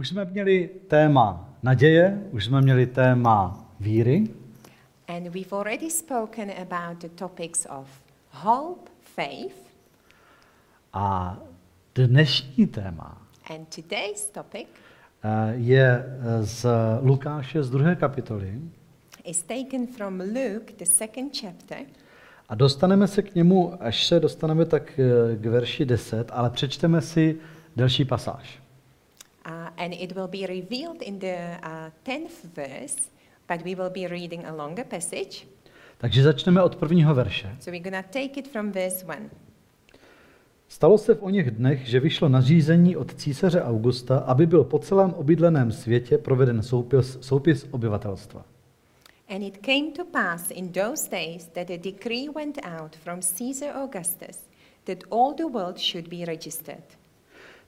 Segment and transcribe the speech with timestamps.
[0.00, 4.24] Už jsme měli téma naděje, už jsme měli téma víry
[5.08, 7.88] And we've already spoken about the topics of
[8.30, 9.56] hope, faith,
[10.92, 11.38] a
[11.94, 13.22] dnešní téma
[13.54, 14.66] and today's topic
[15.22, 16.66] eh, je eh, z
[17.02, 18.60] Lukáše z druhé kapitoly
[19.24, 21.78] is taken from Luke, the second chapter.
[22.48, 27.00] a dostaneme se k němu, až se dostaneme tak eh, k verši 10, ale přečteme
[27.00, 27.36] si
[27.76, 28.60] delší pasáž.
[29.46, 33.10] Uh, and it will be revealed in the uh, 10th verse,
[33.48, 35.46] but we will be reading a longer passage.
[35.98, 37.56] Takže začneme od prvního verše.
[37.60, 39.30] So we're going to take it from verse 1.
[40.68, 45.14] Stalo se v oněch dnech, že vyšlo nařízení od císaře Augusta, aby byl po celém
[45.14, 48.44] obydleném světě proveden soupis, soupis obyvatelstva.
[49.28, 53.70] And it came to pass in those days that a decree went out from Caesar
[53.74, 54.48] Augustus
[54.84, 56.99] that all the world should be registered.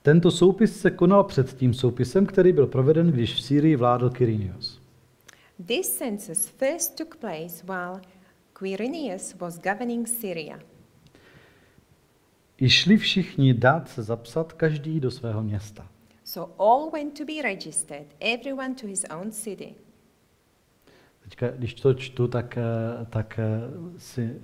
[0.03, 4.83] Tento soupis se konal před tím soupisem, který byl proveden, když v Sýrii vládl Kyrinius.
[5.67, 8.01] This census first took place while
[8.53, 10.59] Quirinius was governing Syria.
[12.59, 15.87] I šli všichni dát se zapsat, každý do svého města.
[16.25, 19.75] So all went to be registered, everyone to his own city.
[21.25, 23.45] Teďka, když to čtu, tak, eh, tak eh,
[23.99, 24.41] si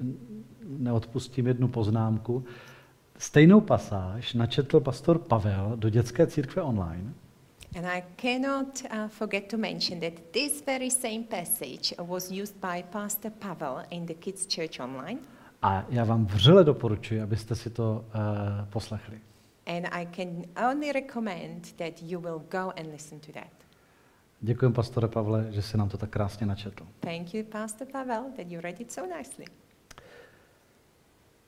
[0.62, 2.44] neodpustím jednu poznámku.
[3.18, 7.12] Stejnou pasáž načetl pastor Pavel do dětské církve online.
[7.76, 12.82] And I cannot uh, forget to mention that this very same passage was used by
[12.90, 15.20] Pastor Pavel in the Kids Church Online.
[15.62, 19.20] A já vám vřele doporučuji, abyste si to uh, poslechli.
[19.66, 20.28] And I can
[20.70, 23.52] only recommend that you will go and listen to that.
[24.40, 26.86] Děkuji, pastore Pavle, že jsi nám to tak krásně načetl.
[27.00, 29.44] Thank you, Pastor Pavel, that you read it so nicely.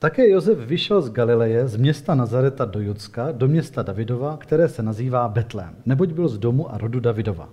[0.01, 4.83] Také Josef vyšel z Galileje, z města Nazareta do Judska, do města Davidova, které se
[4.83, 7.49] nazývá Betlém, neboť byl z domu a rodu Davidova.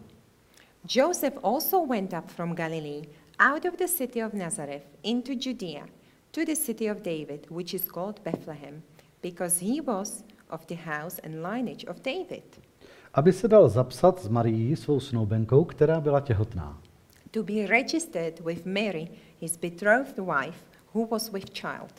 [0.95, 3.03] Joseph also went up from Galilee,
[3.39, 5.87] out of the city of Nazareth, into Judea,
[6.31, 8.83] to the city of David, which is called Bethlehem,
[9.23, 12.45] because he was of the house and lineage of David,
[13.15, 16.81] Aby se dal zapsat s Marií, svou snoubenkou, která byla těhotná.
[17.31, 19.09] to be registered with Mary,
[19.41, 20.59] his betrothed wife,
[20.95, 21.93] who was with child.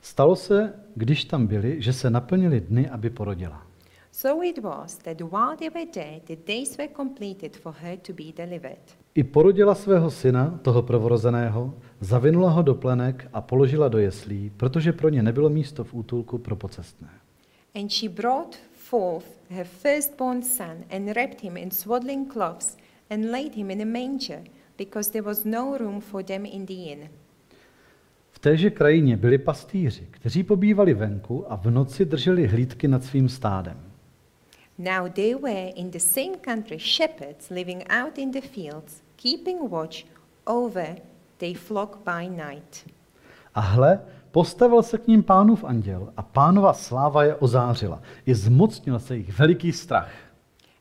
[0.00, 3.62] Stalo se, když tam byli, že se naplnili dny, aby porodila.
[4.12, 8.12] So it was that while they were there, the days were completed for her to
[8.12, 8.82] be delivered.
[9.14, 14.92] I porodila svého syna, toho prvorozeného, zavinula ho do plenek a položila do jeslí, protože
[14.92, 17.08] pro ně nebylo místo v útulku pro pocestné.
[17.74, 22.76] And she brought forth her firstborn son and wrapped him in swaddling cloths
[23.10, 24.44] and laid him in a manger,
[24.78, 27.08] because there was no room for them in the inn.
[28.38, 33.28] V téže krajině byli pastýři, kteří pobývali venku a v noci drželi hlídky nad svým
[33.28, 33.76] stádem.
[34.78, 40.04] Now they were in the same country shepherds living out in the fields, keeping watch
[40.44, 40.96] over
[41.38, 42.86] their flock by night.
[43.54, 44.00] A hle,
[44.30, 48.02] postavil se k ním pánův anděl a pánova sláva je ozářila.
[48.26, 50.10] I zmocnil se jich veliký strach.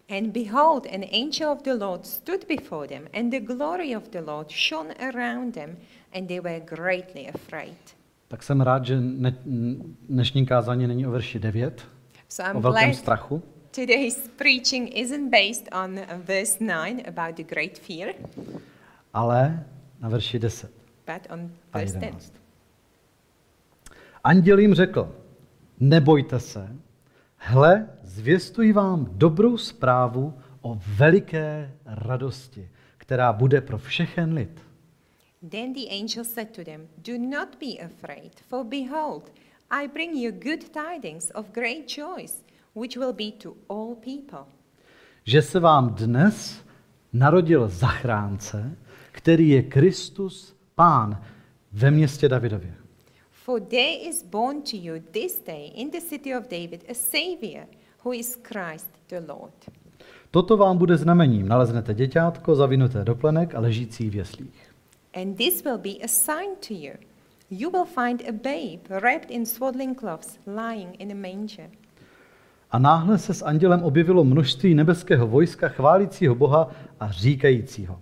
[0.09, 4.21] And behold, an angel of the Lord stood before them, and the glory of the
[4.21, 5.77] Lord shone around them,
[6.13, 7.77] and they were greatly afraid.
[8.27, 9.37] Tak jsem rád, že ne,
[10.09, 11.87] dnešní kázání není o verši 9,
[12.29, 17.43] So o I'm velkém glad strachu, today's preaching isn't based on verse 9 about the
[17.43, 18.13] great fear,
[19.13, 19.65] ale
[19.99, 20.71] na verši 10
[21.05, 22.03] but on verse 10.
[22.03, 22.33] 11.
[24.23, 25.15] Anděl jim řekl,
[25.79, 26.75] nebojte se,
[27.35, 34.61] hle, zvěstuji vám dobrou zprávu o veliké radosti, která bude pro všechen lid.
[35.49, 39.31] Then the angel said to them, Do not be afraid, for behold,
[39.69, 42.43] I bring you good tidings of great joys,
[42.75, 44.45] which will be to all people.
[45.23, 46.61] Že se vám dnes
[47.13, 48.77] narodil zachránce,
[49.11, 51.23] který je Kristus Pán
[51.71, 52.75] ve městě Davidově.
[53.31, 57.67] For there is born to you this day in the city of David a Savior,
[58.07, 59.53] who is Christ the Lord.
[60.31, 61.47] Toto vám bude znamením.
[61.47, 64.73] Naleznete děťátko zavinuté do plenek a ležící v jeslích.
[65.13, 66.93] And this will be a sign to you.
[67.49, 71.69] You will find a babe wrapped in swaddling cloths, lying in a manger.
[72.71, 77.99] A náhle se s andělem objevilo množství nebeského vojska chválícího Boha a říkajícího.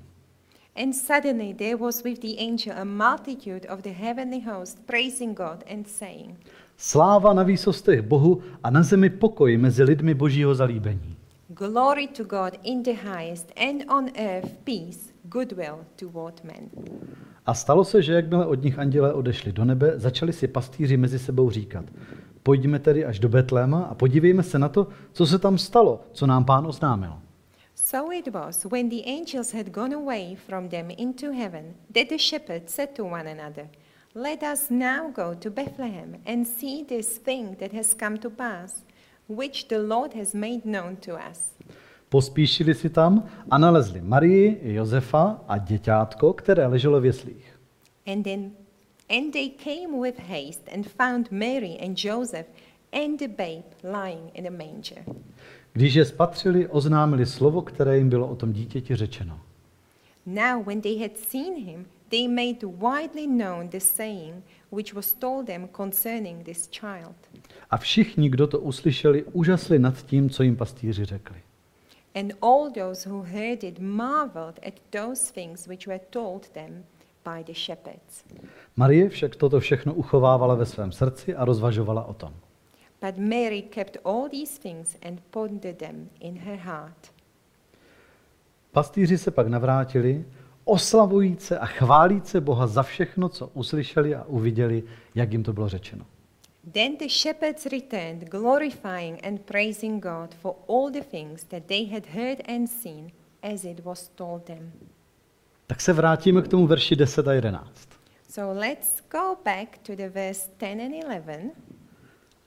[0.75, 5.63] And suddenly there was with the angel a multitude of the heavenly host praising God
[5.73, 6.37] and saying,
[6.77, 11.15] Sláva na výsostech Bohu a na zemi pokoj mezi lidmi božího zalíbení.
[11.49, 16.69] Glory to God in the highest, and on earth peace, goodwill toward men.
[17.45, 21.19] A stalo se, že jakmile od nich andělé odešli do nebe, začali si pastýři mezi
[21.19, 21.85] sebou říkat,
[22.43, 26.27] Pojďme tedy až do Betléma a podívejme se na to, co se tam stalo, co
[26.27, 27.13] nám pán oznámil.
[27.75, 32.17] So it was, when the angels had gone away from them into heaven, that the
[32.17, 33.67] shepherds said to one another,
[34.17, 38.83] Let us now go to Bethlehem and see this thing that has come to pass,
[39.27, 41.51] which the Lord has made known to us.
[42.09, 47.59] Pospíšili si tam a nalezli Marii, Josefa a děťátko, které leželo v jeslích.
[48.07, 48.51] And then
[49.09, 52.47] and they came with haste and found Mary and Joseph
[52.93, 55.03] and the babe lying in a manger.
[55.73, 59.39] Když je spatřili, oznámili slovo, které jim bylo o tom dítěti řečeno.
[60.25, 65.47] Now when they had seen him, they made widely known the saying which was told
[65.47, 67.15] them concerning this child.
[67.69, 71.37] A všichni, kdo to uslyšeli, úžasli nad tím, co jim pastýři řekli.
[72.15, 76.83] And all those who heard it marveled at those things which were told them
[77.25, 78.23] by the shepherds.
[78.75, 82.33] Marie však toto všechno uchovávala ve svém srdci a rozvažovala o tom.
[83.01, 87.11] But Mary kept all these things and pondered them in her heart.
[88.71, 90.25] Pastýři se pak navrátili,
[90.65, 94.83] oslavujíce a chválíce Boha za všechno, co uslyšeli a uviděli,
[95.15, 96.05] jak jim to bylo řečeno.
[96.71, 102.05] Then the shepherds returned, glorifying and praising God for all the things that they had
[102.05, 103.11] heard and seen,
[103.53, 104.71] as it was told them.
[105.67, 107.89] Tak se vrátíme k tomu verši 10 a 11.
[108.29, 111.33] So let's go back to the verse 10 and 11.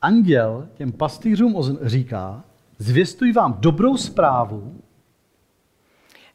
[0.03, 2.45] Anděl těm pastýřům říká,
[2.79, 4.81] zvěstuj vám dobrou zprávu,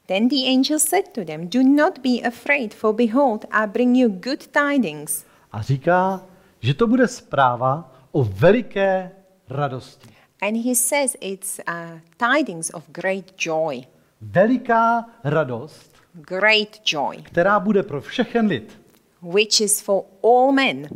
[0.07, 4.09] Then the angel said to them, Do not be afraid, for behold, I bring you
[4.09, 5.25] good tidings.
[5.51, 6.25] a říká,
[6.59, 9.11] že to bude zpráva o veliké
[9.49, 10.09] radosti.
[10.41, 13.81] And he says it's uh, tidings of great joy.
[14.21, 18.79] Veliká radost, Great joy, která bude pro všechen lid.
[19.21, 20.87] which is for all men.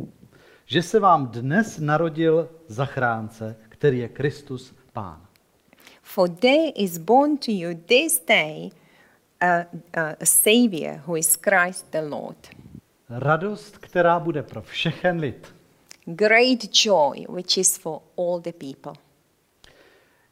[0.66, 5.20] Že se vám dnes narodil zachránce, který je Kristus Pán.
[6.02, 8.70] For there is born to you this day
[9.40, 12.36] a, a, Savior who is Christ the Lord.
[13.10, 15.54] Radost, která bude pro všechen lid.
[16.06, 18.92] Great joy, which is for all the people.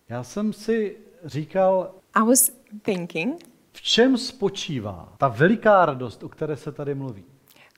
[0.09, 2.51] Já jsem si říkal, I was
[2.83, 7.25] thinking, v čem spočívá ta veliká radost, o které se tady mluví.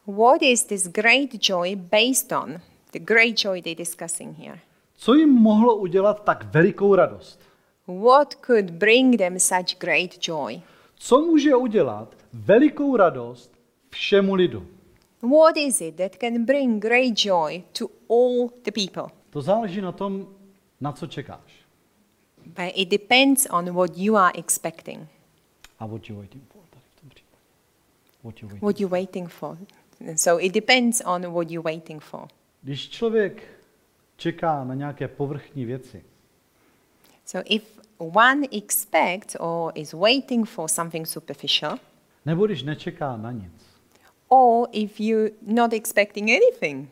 [0.06, 2.60] what is this great joy based on?
[2.92, 4.58] The great joy they're discussing here.
[4.96, 7.40] Co jim mohlo udělat tak velikou radost?
[7.86, 10.60] What could bring them such great joy?
[10.98, 13.52] Co může udělat velikou radost
[13.90, 14.66] všemu lidu?
[15.22, 19.16] What is it that can bring great joy to all the people?
[19.30, 20.26] To záleží na tom,
[20.80, 21.52] na co čekáš.
[22.46, 25.08] But it depends on what you are expecting,
[25.78, 27.42] A what you're waiting for tady v tom případě.
[28.24, 28.62] What you're waiting.
[28.62, 29.58] what you're waiting for.
[30.16, 32.28] So it depends on what you're waiting for.
[32.62, 33.42] Když člověk
[34.16, 36.04] čeká na nějaké povrchní věci,
[37.26, 41.78] So if one expects or is waiting for something superficial,
[42.26, 43.52] nebo když nečeká na nic,
[44.28, 46.88] or if you're not expecting anything,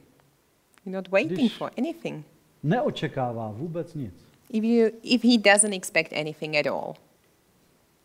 [0.85, 2.26] you're not waiting Když- for anything,
[2.62, 4.14] neočekává vůbec nic,
[4.50, 6.94] if, you, if he doesn't expect anything at all,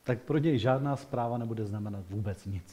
[0.03, 2.63] tak pro něj žádná zpráva nebude znamenat vůbec nic.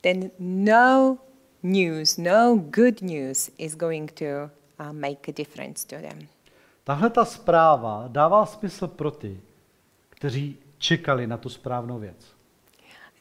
[0.00, 1.18] then no
[1.62, 4.24] news, no good news is going to
[4.80, 6.28] uh, make a difference to them.
[6.84, 9.40] Tahle ta zpráva dává smysl pro ty,
[10.18, 12.34] kteří čekali na tu správnou věc.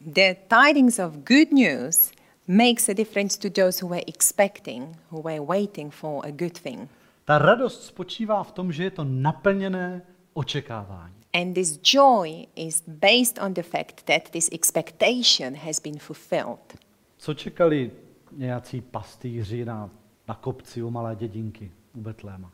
[0.02, 2.12] The tidings of good news
[2.48, 6.90] makes a difference to those who were expecting, who were waiting for a good thing.
[7.26, 10.02] Ta radost spočívá v tom, že je to naplněné
[10.34, 11.14] očekávání.
[11.34, 16.78] And this joy is based on the fact that this expectation has been fulfilled.
[17.18, 17.92] Co čekali
[18.32, 19.90] nějací pastýři na,
[20.28, 22.52] na kopci u malé dědinky u Betléma?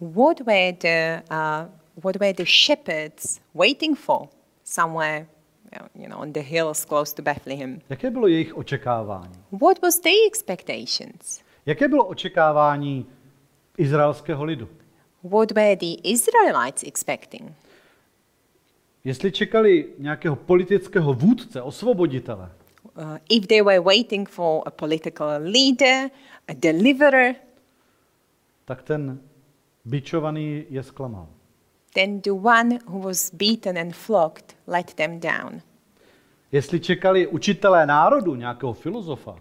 [0.00, 4.28] What were the uh, what were the shepherds waiting for
[4.64, 5.26] somewhere,
[5.94, 7.80] you know, on the hills close to Bethlehem?
[7.88, 9.34] Jaké bylo jejich očekávání?
[9.52, 11.40] What was their expectations?
[11.66, 13.06] Jaké bylo očekávání
[13.78, 14.68] izraelského lidu?
[15.22, 17.52] What were the Israelites expecting?
[19.04, 22.50] Jestli čekali nějakého politického vůdce, osvoboditele,
[22.96, 26.10] Uh, if they were waiting for a political leader,
[26.48, 27.34] a deliverer,
[28.64, 29.20] tak ten
[29.84, 31.28] bičovaný je zklamal.
[31.94, 35.60] Then the one who was beaten and flogged let them down.
[36.52, 39.36] Jestli čekali učitelé národu, nějakého filozofa,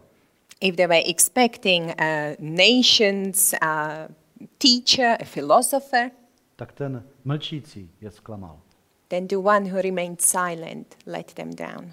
[0.61, 4.13] If they were expecting a nation's uh,
[4.57, 6.11] teacher, a philosopher,
[6.55, 8.59] tak ten mlčící je zklamal.
[9.07, 11.91] then the one who remained silent let them down.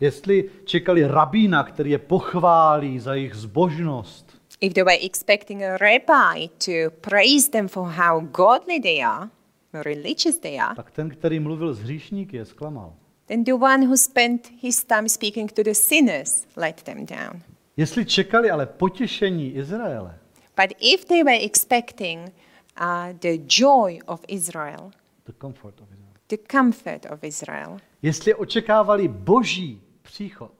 [0.00, 6.48] Jestli čekali rabína, který je pochválí za jejich zbožnost, If they were expecting a rabbi
[6.48, 9.28] to praise them for how godly they are,
[9.72, 12.94] religious they are, tak ten, který mluvil s hříšníky, je zklamal.
[13.26, 17.42] then the one who spent his time speaking to the sinners let them down.
[17.76, 20.18] Jestli čekali ale potěšení Izraele,
[20.56, 22.20] But if they were expecting
[22.80, 24.90] uh, the joy of Israel,
[25.24, 26.12] the comfort of Israel.
[26.28, 30.52] the comfort of Israel, Jestli očekávali boží příchod,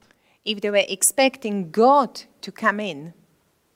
[0.44, 3.12] if they were expecting God to come in,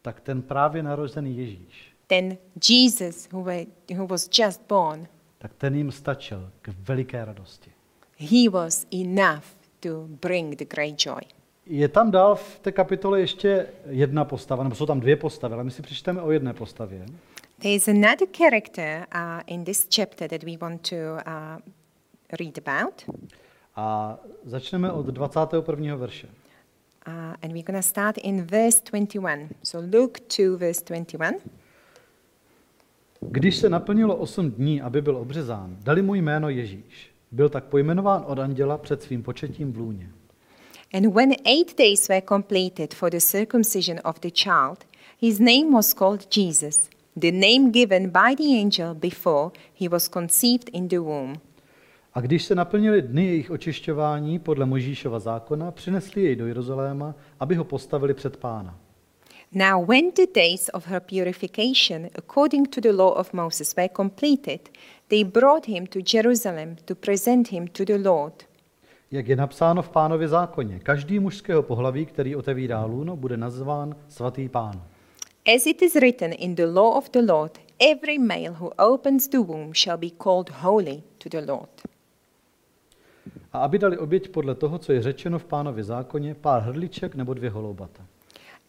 [0.03, 2.37] tak ten právě narozený Ježíš, then
[2.71, 3.67] Jesus, who, were,
[3.97, 5.07] who was just born,
[5.39, 7.71] tak ten jim stačil k veliké radosti.
[8.19, 9.45] he was enough
[9.81, 11.21] to bring the great joy.
[11.67, 15.65] Je tam dál v té kapitole ještě jedna postava, nebo jsou tam dvě postavy, ale
[15.65, 17.07] my si přečteme o jedné postavě.
[17.59, 21.59] There is another character uh, in this chapter that we want to uh,
[22.41, 23.05] read about,
[23.77, 25.97] A začneme od 21.
[25.97, 26.27] verše.
[27.07, 27.13] uh,
[27.43, 29.49] and we're going to start in verse 21.
[29.63, 31.33] So Luke 2, verse 21.
[33.21, 37.11] Když se naplnilo osm dní, aby byl obřezán, dali mu jméno Ježíš.
[37.33, 40.11] Byl tak pojmenován od anděla před svým početím v lůně.
[40.95, 44.87] And when eight days were completed for the circumcision of the child,
[45.21, 50.71] his name was called Jesus, the name given by the angel before he was conceived
[50.73, 51.37] in the womb.
[52.15, 57.55] A když se naplnili dny jejich očišťování podle Možíšova zákona, přinesli jej do Jeruzaléma, aby
[57.55, 58.79] ho postavili před pána.
[59.53, 64.61] Now, when the days of her purification, according to the law of Moses, were completed,
[65.09, 68.45] they brought him to Jerusalem to present him to the Lord.
[69.11, 74.49] Jak je napsáno v pánově zákoně, každý mužského pohlaví, který otevírá lůno, bude nazván svatý
[74.49, 74.83] pán.
[75.57, 77.59] As it is written in the law of the Lord,
[77.93, 81.71] every male who opens the womb shall be called holy to the Lord.
[83.53, 87.35] A aby dali oběť podle toho, co je řečeno v pánově zákoně, pár hrdliček nebo
[87.35, 88.07] dvě holoubata.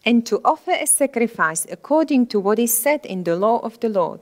[0.06, 3.88] And to offer a sacrifice according to what is said in the law of the
[3.88, 4.20] Lord,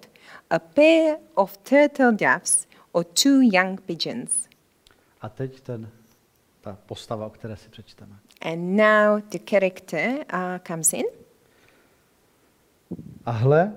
[0.51, 4.49] a pair of turtle doves or two young pigeons.
[5.21, 5.91] A teď ten,
[6.61, 8.17] ta postava, o které si přečteme.
[8.41, 11.05] And now the character uh, comes in.
[13.25, 13.73] A hle,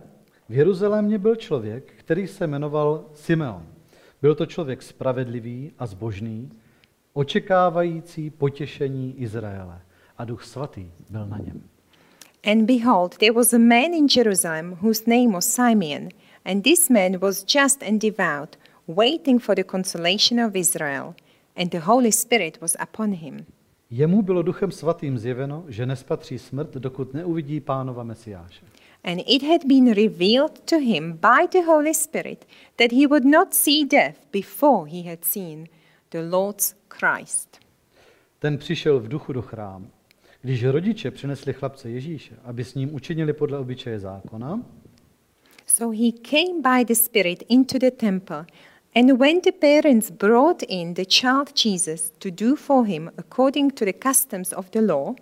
[0.50, 3.68] v Jeruzalémě byl člověk, který se jmenoval Simeon.
[4.22, 6.52] Byl to člověk spravedlivý a zbožný,
[7.14, 9.82] očekávající potěšení Izraele.
[10.18, 11.64] A duch svatý byl na něm.
[12.44, 16.10] And behold, there was a man in Jerusalem whose name was Simeon,
[16.46, 21.16] and this man was just and devout, waiting for the consolation of Israel,
[21.56, 23.46] and the Holy Spirit was upon him.
[23.92, 28.66] Jemu bylo duchem svatým zjeveno, že nespatří smrt, dokud neuvidí pánova Mesiáše.
[29.04, 32.46] And it had been revealed to him by the Holy Spirit
[32.78, 35.68] that he would not see death before he had seen
[36.12, 37.60] the Lord's Christ.
[38.40, 39.88] Ten přišel v duchu do chrámu.
[40.42, 44.62] Když rodiče přinesli chlapce Ježíše, aby s ním učinili podle obyčeje zákona,
[45.68, 48.46] So he came by the Spirit into the temple.
[48.96, 53.86] And when the parents brought in the child Jesus to do for him according to
[53.86, 55.14] the customs of the law,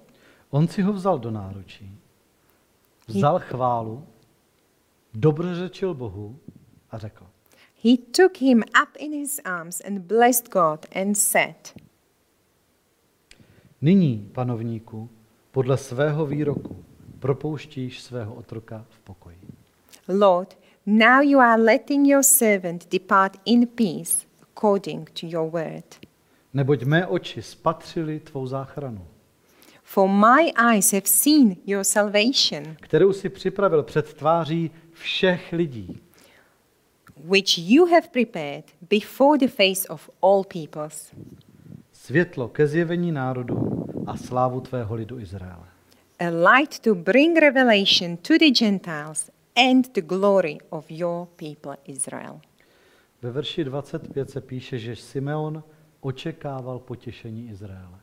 [0.49, 1.91] on si ho vzal do náručí,
[3.07, 4.07] vzal chválu,
[5.13, 6.39] dobrořečil Bohu
[6.91, 7.27] a řekl,
[7.83, 11.73] he took him up in his arms and blessed God and said,
[13.81, 15.09] Nyní, panovníku,
[15.51, 16.85] podle svého výroku
[17.19, 19.37] propouštíš svého otroka v pokoji.
[20.07, 25.85] Lord, now you are letting your servant depart in peace according to your word.
[26.53, 29.07] Neboť mé oči spatřili tvou záchranu,
[29.83, 36.01] For my eyes have seen your salvation, kterou si připravil před tváří všech lidí,
[37.25, 41.11] which you have prepared before the face of all peoples,
[42.07, 45.67] světlo ke zjevení národu a slávu tvého lidu Izraele.
[46.19, 52.39] a light to bring revelation to the Gentiles and the glory of your people Israel.
[53.21, 55.63] Ve verši 25 se píše, že Simeon
[55.99, 57.99] očekával potěšení Izraele.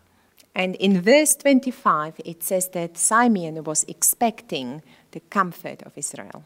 [0.55, 6.43] And in verse 25, it says that Simeon was expecting the comfort of Israel.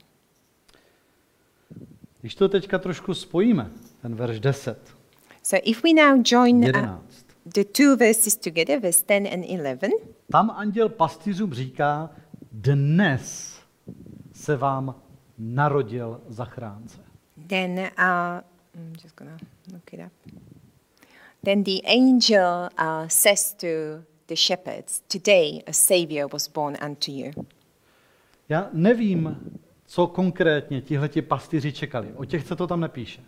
[2.21, 3.71] Když to teďka trošku spojíme,
[4.03, 4.79] ten verš 10,
[5.43, 9.93] So if we now join uh, 11, the two verses together, verse 10 and 11,
[10.33, 12.11] tam anděl pastýřům říká,
[12.53, 13.57] dnes
[14.33, 14.95] se vám
[15.39, 16.99] narodil zachránce.
[17.49, 18.41] then uh,
[18.75, 19.37] I'm just gonna
[19.73, 20.13] look it up.
[21.45, 23.67] Then the angel uh, says to
[24.27, 27.31] the shepherds, Today a Savior was born unto you.
[28.49, 29.37] Já nevím,
[29.87, 32.13] co konkrétně tihleti pastýři čekali.
[32.17, 33.21] O těch se to tam nepíše.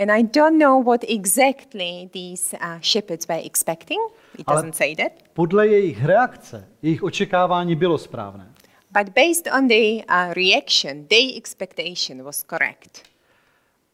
[0.00, 3.98] And I don't know what exactly these uh, shepherds were expecting.
[4.38, 5.12] It Ale- doesn't say that.
[5.34, 8.52] Podle jejich reakce, jejich očekávání bylo správné.
[8.90, 13.02] But based on the uh, reaction, their expectation was correct.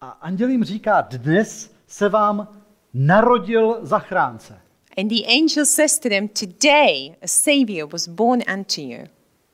[0.00, 2.48] A anděl jim říká, dnes se vám
[2.94, 4.60] narodil zachránce.
[4.98, 9.06] And the angel says to them, Today a Savior was born unto you.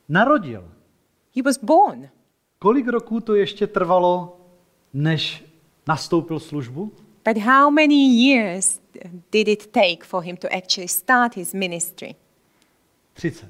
[0.09, 0.64] Narodil.
[1.37, 2.09] He was born.
[2.59, 4.40] Kolik roků to ještě trvalo,
[4.92, 5.44] než
[5.86, 6.90] nastoupil službu?
[7.24, 8.80] But how many years
[9.30, 12.14] did it take for him to actually start his ministry?
[13.14, 13.46] 30.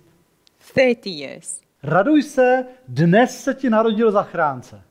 [0.75, 1.61] 30 years.
[1.83, 4.83] Raduj se, dnes se ti narodil zachránce.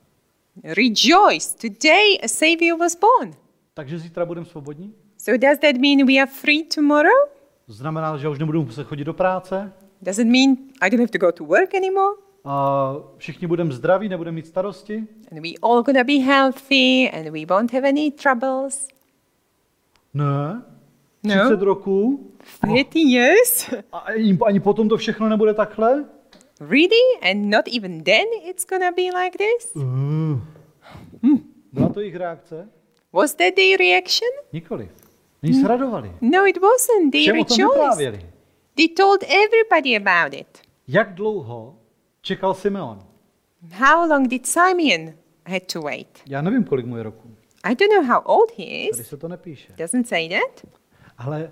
[0.64, 3.34] Rejoice, today a Savior was born.
[3.74, 4.94] Takže zítra budeme svobodní?
[5.18, 7.28] So, does that mean we are free tomorrow?
[7.66, 9.72] To znamená, že už nebudu muset chodit do práce,
[10.02, 12.16] Does it mean I don't have to go to work anymore?
[12.44, 15.04] A všichni budeme zdraví, nebudeme mít starosti?
[15.30, 18.88] And we all gonna be healthy and we won't have any troubles?
[20.14, 20.62] Ne.
[21.24, 21.48] No.
[21.48, 22.30] 30 roků?
[22.60, 23.74] 30 years?
[23.92, 26.04] A ani, ani potom to všechno nebude takhle?
[26.70, 27.18] really?
[27.22, 29.72] And not even then it's gonna be like this?
[29.76, 30.38] Uh.
[31.72, 32.68] Byla to jejich reakce?
[33.12, 34.28] Was that their reaction?
[34.52, 34.90] Nikoliv.
[35.44, 36.12] Oni se radovali.
[36.20, 37.12] No, it wasn't.
[37.12, 38.26] They Všem rejoiced.
[38.76, 40.60] They told everybody about it.
[40.88, 41.78] Jak dlouho
[42.22, 43.06] čekal Simeon?
[43.72, 45.14] How long did Simeon
[45.46, 46.22] had to wait?
[46.26, 47.36] Já nevím, kolik mu je roku.
[47.64, 49.08] I don't know how old he Tady is.
[49.08, 49.72] se to nepíše.
[49.76, 50.64] Doesn't say that.
[51.18, 51.50] Ale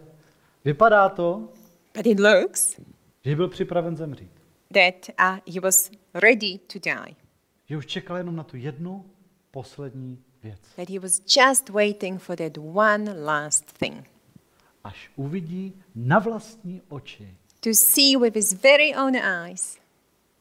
[0.65, 1.49] vypadá to,
[1.97, 2.81] But it looks
[3.25, 4.31] že byl připraven zemřít.
[4.75, 7.15] that uh, he was ready to die.
[7.67, 9.05] Že už čekal jenom na tu jednu
[9.51, 10.61] poslední věc.
[10.77, 14.11] That he was just waiting for that one last thing.
[14.85, 19.79] Až uvidí na vlastní oči To see with his very own eyes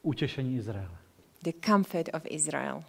[0.02, 1.00] utěšení Izraele.
[1.42, 2.84] the comfort of Israel.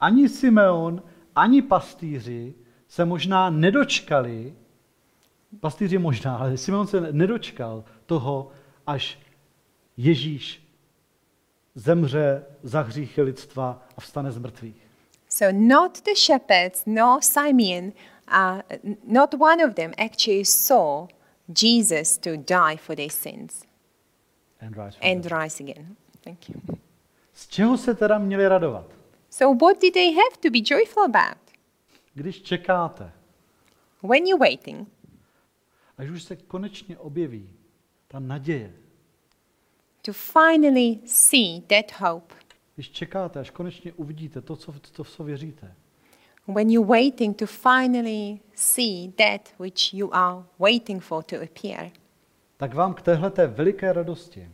[0.00, 1.02] Ani Simeon,
[1.34, 2.54] ani pastýři
[2.88, 4.54] se možná nedočkali,
[5.60, 8.50] pastýři možná, ale Simeon se nedočkal toho,
[8.86, 9.18] až
[9.96, 10.62] Ježíš
[11.74, 14.88] zemře za hříchy lidstva a vstane z mrtvých.
[15.28, 17.92] So not the shepherds, nor Simeon,
[18.32, 18.60] uh,
[19.04, 21.08] not one of them actually saw
[21.62, 23.64] Jesus to die for their sins
[24.66, 25.96] And rise and rise again.
[26.24, 26.60] Thank you.
[27.32, 28.86] Z čeho se teda měli radovat?
[29.30, 31.38] So what did they have to be joyful about?
[32.14, 33.12] Když čekáte,
[34.02, 34.88] When you're waiting,
[35.98, 37.50] až už se konečně objeví
[38.08, 38.74] ta naděje,
[40.02, 42.34] to finally see that hope.
[42.74, 45.74] když čekáte, až konečně uvidíte to, co, to, co věříte,
[46.46, 51.90] When you're waiting to finally see that which you are waiting for to appear,
[52.64, 54.50] tak vám k téhleté veliké radosti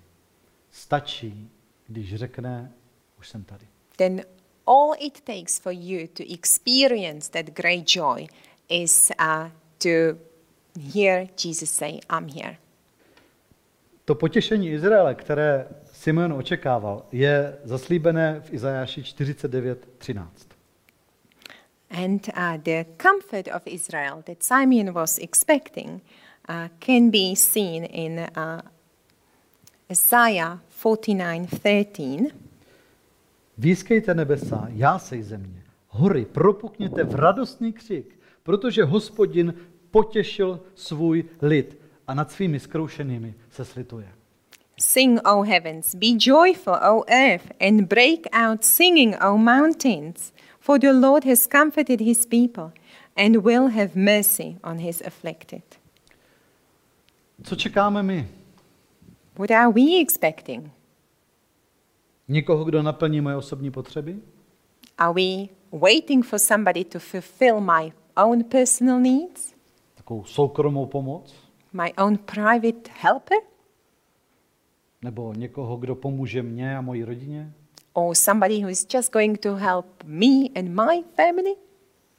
[0.71, 1.51] stačí,
[1.87, 2.73] když řekne,
[3.19, 3.67] už jsem tady.
[3.97, 4.23] then
[4.67, 8.27] all it takes for you to experience that great joy
[8.69, 10.19] is uh, to
[10.95, 12.57] hear Jesus say, I'm here.
[14.05, 20.27] To potěšení Izraele, které Simeon očekával, je zaslíbené v Izajáši 49.13.
[21.91, 26.03] And uh, the comfort of Israel that Simeon was expecting
[26.87, 28.61] can be seen in uh,
[29.91, 32.31] Isaiah 49:13.
[33.59, 39.55] Výskejte nebesa, jásej země, hory, propukněte v radostný křik, protože hospodin
[39.91, 44.09] potěšil svůj lid a nad svými zkroušenými se slituje.
[44.81, 50.93] Sing, O heavens, be joyful, O earth, and break out singing, O mountains, for the
[50.93, 52.73] Lord has comforted his people
[53.17, 55.80] and will have mercy on his afflicted.
[57.43, 58.29] Co čekáme my?
[59.39, 60.71] What are we expecting?
[62.29, 64.17] Někoho, kdo naplní moje osobní potřeby?
[64.99, 69.55] Are we waiting for somebody to fulfill my own personal needs,
[69.95, 71.35] Takovou soukromou pomoc?
[71.73, 73.39] my own private helper,
[75.03, 77.53] Nebo někoho, kdo pomůže mně a mojí rodině?
[77.93, 80.27] or somebody who is just going to help me
[80.57, 81.55] and my family,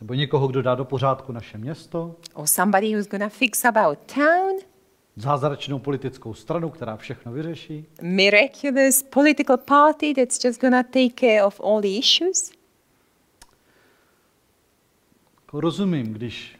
[0.02, 2.16] Nebo někoho, kdo dá do pořádku naše město?
[2.34, 4.71] or somebody who's going to fix up our town?
[5.16, 7.86] Zázračnou politickou stranu, která všechno vyřeší?
[8.02, 12.52] Miraculous political party that's just to take care of all the issues?
[15.54, 16.60] Rozumím, když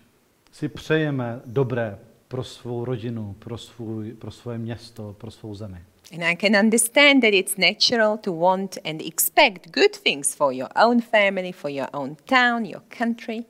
[0.52, 5.78] si přejeme dobré pro svou rodinu, pro, svůj, pro svoje město, pro svou zemi.
[6.14, 10.70] And I can understand that it's natural to want and expect good things for your
[10.76, 13.46] own family, for your own town, your country.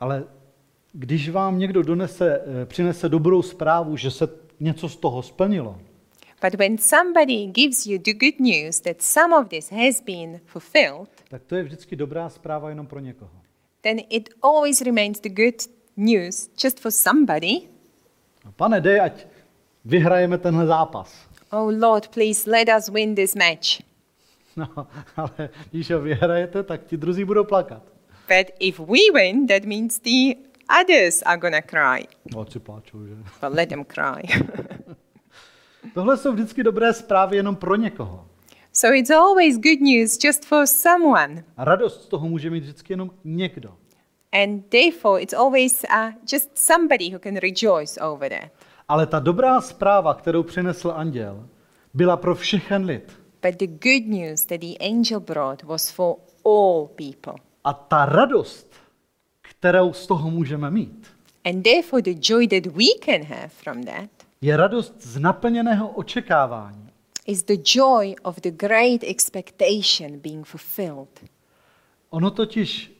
[0.00, 0.24] Ale
[0.98, 4.28] když vám někdo donese, eh, přinese dobrou zprávu, že se
[4.60, 5.78] něco z toho splnilo,
[6.42, 11.08] But when somebody gives you the good news that some of this has been fulfilled,
[11.30, 13.30] tak to je vždycky dobrá zpráva jenom pro někoho.
[13.82, 15.54] then it always remains the good
[15.96, 17.60] news just for somebody.
[18.44, 19.26] A Pane, dej, ať
[19.84, 21.28] vyhrajeme tenhle zápas.
[21.52, 23.80] Oh Lord, please let us win this match.
[24.56, 27.82] No, ale když ho vyhrajete, tak ti druzí budou plakat.
[28.28, 30.34] But if we win, that means the
[30.80, 32.06] others are gonna cry.
[32.48, 33.14] Si pláčou, že?
[33.14, 34.44] But let them cry.
[35.94, 38.26] Tohle jsou vždycky dobré zprávy jenom pro někoho.
[38.72, 41.44] so it's always good news just for someone.
[41.56, 43.74] A radost z toho může mít vždycky jenom někdo.
[44.32, 48.50] And therefore, it's always uh, just somebody who can rejoice over that.
[48.88, 51.48] Ale ta dobrá zpráva, kterou přinesl anděl,
[51.94, 53.12] byla pro všechen lid.
[53.42, 57.32] But the good news that the angel brought was for all people.
[57.64, 58.72] A ta radost,
[59.66, 61.06] kterou z toho můžeme mít,
[61.44, 66.90] And therefore, the joy that we can have from that je radost z naplněného očekávání.
[67.26, 71.24] is the joy of the great expectation being fulfilled.
[72.10, 72.92] Ono totiž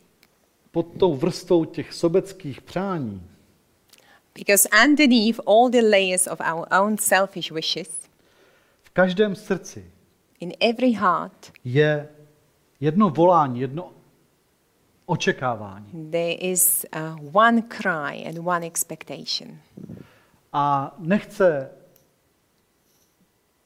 [0.71, 3.23] pod tou vrstou těch sobeckých přání
[4.39, 7.89] Because underneath all the layers of our own selfish wishes,
[8.83, 9.91] v každém srdci
[10.41, 12.09] in every heart, je
[12.81, 13.93] jedno volání, jedno
[15.07, 15.87] očekávání.
[16.11, 19.59] there is uh, one cry and one expectation.
[20.53, 21.71] A nechce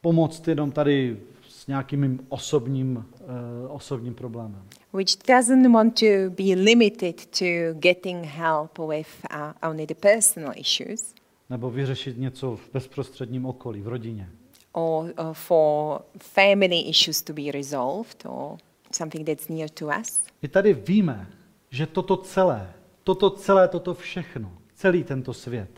[0.00, 4.62] pomoct jenom tady s nějakým osobním, uh, osobním problémem.
[4.92, 7.44] Which doesn't want to be limited to
[7.78, 11.14] getting help with uh, only the personal issues
[11.50, 14.30] Nebo vyřešit něco v bezprostředním okolí, v rodině.
[14.72, 18.56] or uh, for family issues to be resolved or
[18.92, 20.22] something that's near to us.
[20.42, 21.30] My tady víme,
[21.70, 22.72] že toto celé,
[23.04, 25.70] toto celé, toto všechno, celý tento svět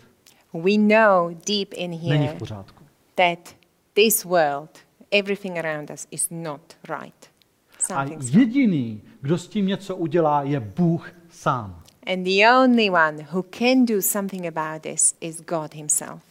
[0.54, 2.84] We know deep in není v here pořádku.
[3.14, 3.56] that
[3.94, 4.78] this world,
[5.10, 7.30] everything around us, is not right.
[7.78, 11.82] A Something's jediný, kdo s tím něco udělá, je Bůh sám.
[12.06, 16.22] And the only one who can do something about this is God Himself.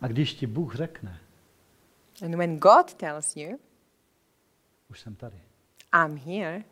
[0.00, 1.20] A když ti Bůh řekne,
[2.24, 3.58] And when God tells you,
[4.90, 5.36] už jsem tady,
[6.04, 6.64] I'm here,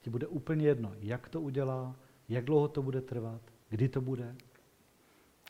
[0.00, 1.96] ti bude úplně jedno, jak to udělá,
[2.28, 4.34] jak dlouho to bude trvat, kdy to bude.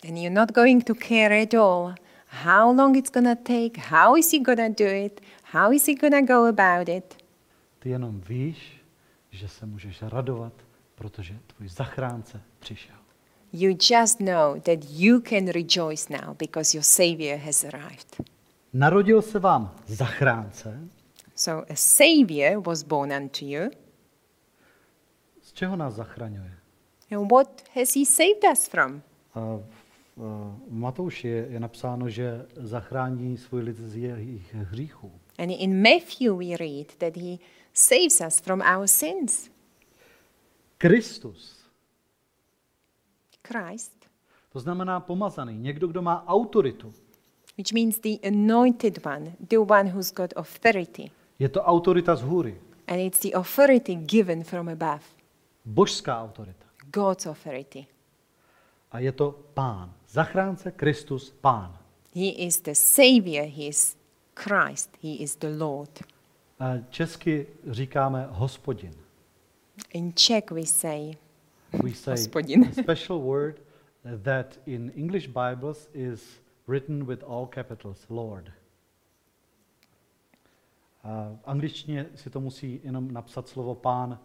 [0.03, 1.95] then you're not going to care at all
[2.27, 5.87] how long it's going to take, how is He going to do it, how is
[5.87, 7.17] He going to go about it.
[7.79, 8.83] Ty jenom víš,
[9.31, 10.53] že se můžeš radovat,
[10.95, 12.95] protože tvůj zachránce přišel.
[13.53, 18.21] You just know that you can rejoice now because your Savior has arrived.
[18.73, 20.81] Narodil se vám zachránce,
[21.35, 23.71] So a Savior was born unto you.
[25.51, 26.53] Z čeho nás zachraňuje?
[27.11, 29.03] And what has He saved us from?
[29.35, 29.63] A v
[30.17, 35.13] v Matouši je, je napsáno, že zachrání svůj lid z jejich hříchů.
[35.39, 37.37] And in Matthew, we read that He
[37.75, 39.51] saves us from our sins.
[40.79, 41.65] Kristus,
[43.49, 44.07] Christ,
[44.53, 46.93] to znamená pomazaný, někdo, kdo má autoritu.
[47.59, 51.11] which means the anointed one, the one who's got authority.
[51.39, 55.03] Je to autorita z hůry, And it's the authority given from above,
[55.71, 56.67] božská autorita.
[56.93, 57.87] God's authority.
[58.91, 59.95] A je to pán.
[60.09, 61.79] Zachránce Kristus, pán.
[62.15, 63.97] He is the Savior, He is
[64.35, 65.91] Christ, He is the Lord.
[66.59, 68.93] A Česky říkáme hospodin.
[69.93, 71.13] In Czech, we say,
[71.83, 72.65] We say Hospodin.
[72.65, 73.61] a special word
[74.23, 78.51] that in English Bibles is written with all capitals, Lord.
[81.03, 84.19] A v angličtině si to musí jenom napsat slovo pán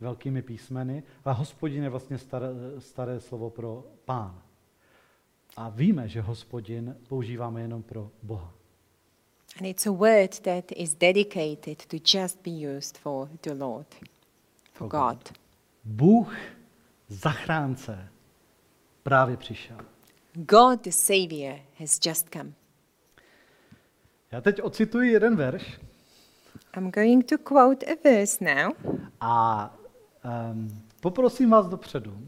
[0.00, 4.42] velkými písmeny, a hospodin je vlastně staré, staré slovo pro pán.
[5.56, 8.54] A víme, že hospodin používáme jenom pro Boha.
[9.58, 13.86] and it's a word that is dedicated to just be used for the Lord,
[14.72, 15.32] for For God.
[15.84, 16.34] Bůh,
[17.08, 18.08] zachránce,
[19.02, 19.76] právě přišel.
[20.34, 22.52] God the Savior has just come.
[24.32, 25.80] Já teď ocituji jeden verš
[26.76, 28.72] I'm going to quote a verse now,
[29.20, 29.74] a
[30.24, 32.18] um, poprosím vás dopředu,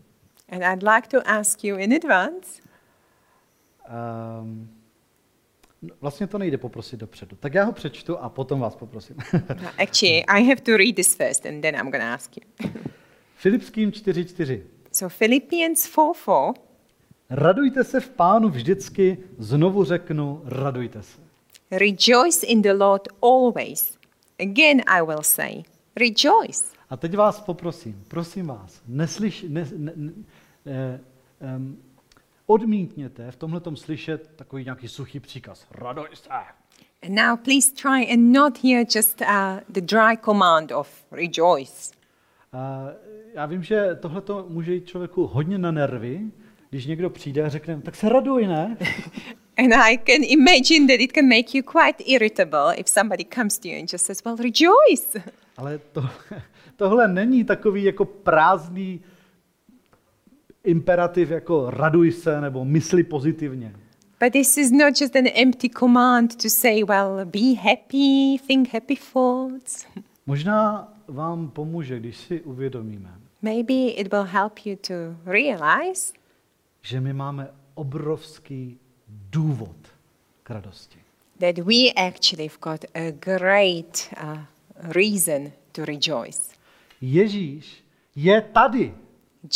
[0.48, 2.62] and I'd like to ask you in advance.
[4.40, 4.70] Um,
[6.00, 7.36] vlastně to nejde poprosit dopředu.
[7.36, 9.16] Tak já ho přečtu a potom vás poprosím.
[9.32, 12.70] No, Actually, I have to read this first, and then I'm going to ask you.
[13.36, 14.62] Filipským 4.4.
[14.92, 16.72] So Philippians 4 4.
[17.30, 21.20] Radujte se v pánu vždycky, znovu řeknu, radujte se.
[21.70, 23.98] Rejoice in the Lord always.
[24.40, 25.62] Again, I will say,
[25.96, 26.71] rejoice.
[26.92, 30.12] A teď vás poprosím, prosím vás, neslyš, ne, ne, ne,
[30.66, 31.00] eh,
[31.56, 31.82] um,
[32.46, 35.66] odmítněte v tomhle slyšet takový nějaký suchý příkaz.
[35.70, 36.28] Raduj se.
[37.02, 39.26] And now, please try and not hear just uh,
[39.68, 41.94] the dry command of rejoice.
[42.52, 42.88] A
[43.34, 46.30] já vím, že tohle může jít člověku hodně na nervy,
[46.70, 48.76] když někdo přijde a řekne, tak se raduj, ne?
[49.56, 53.68] And I can imagine that it can make you quite irritable if somebody comes to
[53.68, 55.22] you and just says, Well, rejoice.
[55.56, 56.00] Ale to,
[56.82, 59.00] tohle není takový jako prázdný
[60.64, 63.74] imperativ jako raduj se nebo mysli pozitivně.
[64.20, 68.96] But this is not just an empty command to say, Well, be happy, think happy
[69.12, 69.86] thoughts.
[70.26, 74.94] Možná vám pomůže, když si uvědomíme, Maybe it will help you to
[75.30, 76.12] realize
[76.80, 78.78] že my máme obrovský
[79.30, 79.76] důvod
[80.42, 80.98] k radosti.
[81.40, 84.38] that we actually have got a great uh,
[84.74, 86.51] reason to rejoice.
[87.02, 87.84] Ježíš
[88.16, 88.94] je tady.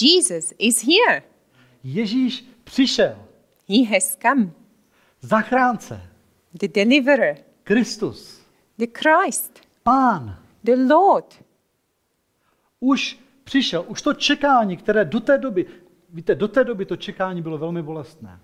[0.01, 1.23] Jesus is here.
[1.85, 3.19] Ježíš přišel.
[3.69, 4.51] He has come,
[5.21, 6.01] Zachránce.
[6.61, 8.41] the deliverer, Kristus.
[8.79, 10.39] the Christ, Pán.
[10.65, 11.45] the Lord.
[12.81, 13.85] Už přišel.
[13.89, 15.67] Už to čekání, které do té doby,
[16.13, 18.41] víte, do té doby to čekání bylo velmi bolestné.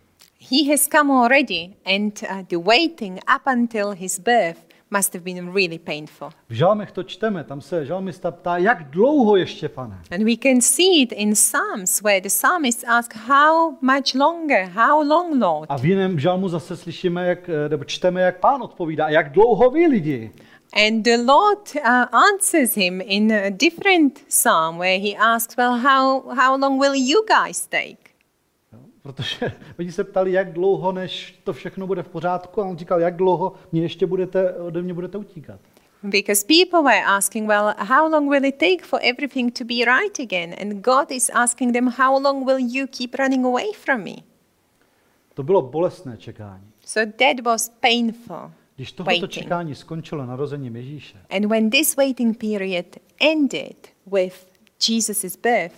[0.51, 5.53] He has come already, and uh, the waiting up until his birth must have been
[5.53, 6.31] really painful.
[6.49, 9.99] V žalmech to čteme, tam se žalmista ptá, jak dlouho ještě, pane?
[10.11, 14.65] And we can see it in Psalms where the psalmist asks, How much longer?
[14.65, 15.67] How long, Lord?
[15.69, 19.71] A v jiném žalmu zase slyšíme, jak, eh, nebo čteme, jak pán odpovídá, jak dlouho
[19.71, 20.33] vy lidi?
[20.75, 26.23] And the Lord uh, answers him in a different psalm where he asks, Well, how,
[26.35, 28.02] how long will you guys take?
[29.03, 33.01] Protože oni se ptali, jak dlouho, než to všechno bude v pořádku, a on říkal,
[33.01, 35.61] jak dlouho mě ještě budete, ode mě budete utíkat.
[36.03, 40.21] Because people were asking, Well, how long will it take for everything to be right
[40.21, 40.55] again?
[40.61, 44.15] And God is asking them, How long will you keep running away from me?
[45.35, 46.73] To bylo bolestné čekání.
[46.85, 48.51] So that was painful.
[48.77, 49.31] Když tohoto Waiting.
[49.33, 52.87] čekání skončilo narozením Ježíše, And when this waiting period
[53.21, 54.47] ended with
[54.89, 55.77] Jesus' birth,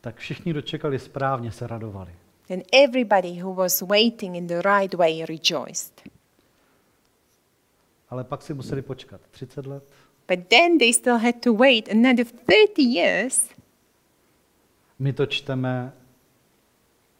[0.00, 2.10] tak všichni, kdo čekali správně, se radovali.
[2.48, 6.02] Then everybody who was waiting in the right way rejoiced.
[8.08, 9.82] Ale pak si museli počkat 30 let,
[10.28, 13.48] But then they still had to wait another 30 years.
[14.98, 15.92] my to čteme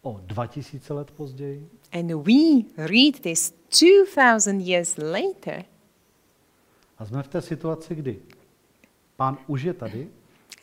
[0.02, 5.64] o 2000 let později, And we read this 2000 years later.
[6.98, 8.22] a jsme v té situaci, kdy
[9.16, 10.08] pán už je tady,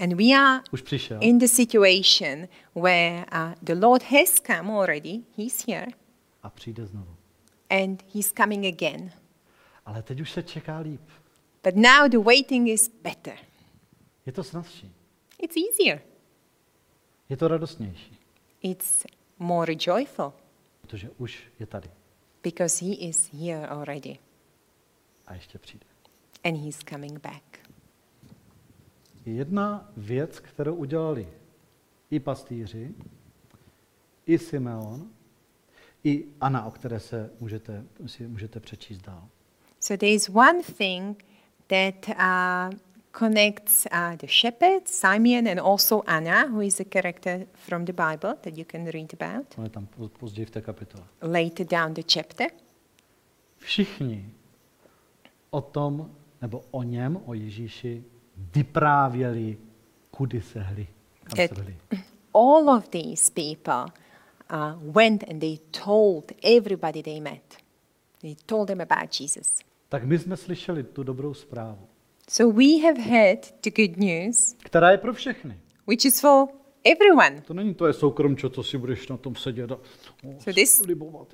[0.01, 0.63] And we are
[1.21, 5.21] in the situation where uh, the Lord has come already.
[5.37, 5.87] He's here.
[6.43, 7.15] a přijde znovu.
[7.69, 9.11] And he's coming again.
[9.85, 11.01] Ale teď už se čeká líp.
[11.63, 13.37] But now the waiting is better.
[14.25, 14.91] Je to snazší,
[15.39, 16.01] It's easier.
[17.29, 18.17] je to radostnější,
[18.61, 19.05] It's
[19.39, 20.33] more joyful
[20.81, 21.89] protože už je tady
[22.43, 24.17] because he is here already.
[25.27, 25.85] a ještě přijde.
[26.43, 27.60] And he's coming back.
[29.25, 31.27] Je jedna věc, kterou udělali
[32.11, 32.93] i pastýři,
[34.25, 35.09] i Simeon,
[36.03, 39.27] i Anna, o které se můžete, si můžete přečíst dál.
[39.79, 41.25] So there is one thing
[41.67, 42.77] that uh,
[43.19, 48.35] connects uh, the shepherds, Simeon, and also Anna, who is a character from the Bible
[48.41, 51.03] that you can read about To je tam poz- později v té kapitole.
[51.21, 52.47] later down the chapter.
[53.57, 54.29] Všichni
[55.49, 58.03] o tom, nebo o něm, o Ježíši,
[58.55, 59.57] vyprávěli,
[60.11, 60.87] kudy se hli,
[61.23, 61.77] kam se hli.
[62.33, 63.85] All of these people
[64.53, 67.41] uh, went and they told everybody they met.
[68.21, 69.53] They told them about Jesus.
[69.89, 71.87] Tak my jsme slyšeli tu dobrou zprávu,
[72.29, 75.59] So we have heard the good news, která je pro všechny.
[75.87, 76.47] which is for
[76.83, 77.41] everyone.
[77.41, 79.79] To není soukromčo, co si budeš na tom sedět a o,
[80.39, 81.33] So this- libovat.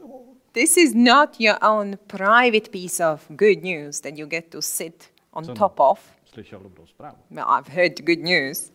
[0.52, 5.04] This is not your own private piece of good news that you get to sit
[5.34, 6.00] on top of.
[6.38, 7.18] Slyšel dobrou zprávu.
[7.32, 8.72] Well, I've heard good news.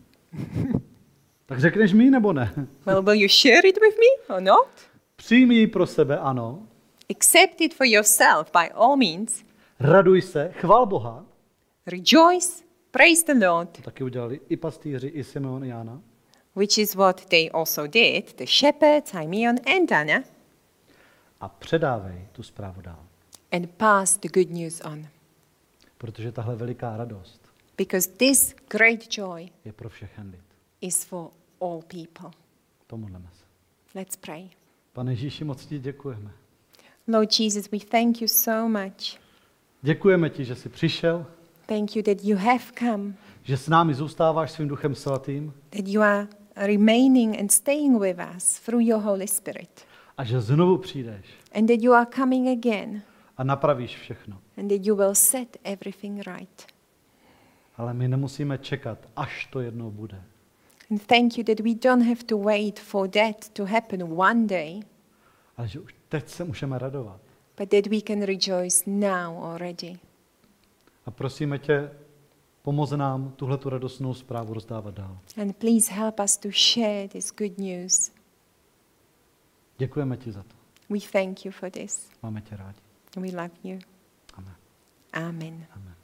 [1.46, 2.52] Tak řekneš mi nebo ne?
[2.86, 4.68] Well, will you share it with me or not?
[5.16, 6.66] Přijmi ji pro sebe, ano.
[7.10, 9.44] Accept it for yourself by all means.
[9.80, 11.24] Raduj se, chval Boha.
[11.86, 16.00] Rejoice, praise the Lord, To taky udělali i pastýři, i Simeon, i Jana.
[16.56, 20.22] which is what they also did, the shepherds, Simeon and Anna,
[21.40, 23.04] A předávej tu zprávu dál.
[23.52, 25.06] and pass the good news on.
[25.98, 30.40] Protože tahle veliká radost Because this great joy je pro všechen lid.
[30.80, 31.30] is for
[31.60, 32.30] all people.
[32.86, 33.44] Pomodleme se.
[33.98, 34.48] Let's pray.
[34.92, 36.30] Pane Ježíši, moc ti děkujeme.
[37.08, 39.18] Lord Jesus, we thank you so much.
[39.82, 41.26] Děkujeme ti, že jsi přišel,
[41.66, 46.02] Thank you that you have come, že s námi zůstáváš svým duchem svatým that you
[46.02, 49.86] are remaining and staying with us through your Holy Spirit,
[50.18, 53.02] a že znovu přijdeš and that you are coming again,
[53.36, 54.38] a napravíš všechno.
[54.56, 56.66] And that you will set everything right.
[57.76, 60.22] Ale my nemusíme čekat, až to jednou bude.
[60.90, 64.80] And thank you that we don't have to wait for that to happen one day,
[65.56, 67.20] ale že už teď se můžeme radovat.
[67.58, 69.98] but that we can rejoice now already.
[71.06, 71.90] A prosíme tě,
[72.62, 75.18] pomoz nám tuhle tu radostnou zprávu rozdávat dál.
[75.40, 78.12] And please help us to share this good news.
[79.78, 80.56] Děkujeme ti za to.
[80.90, 82.08] We thank you for this.
[82.22, 82.78] Máme tě rádi.
[83.16, 83.78] We love you.
[85.16, 85.66] Amen.
[85.76, 85.95] Amen.